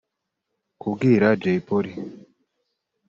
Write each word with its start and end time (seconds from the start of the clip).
Kubwira 0.79 1.27
Jay 1.41 1.59
Polly 1.67 1.93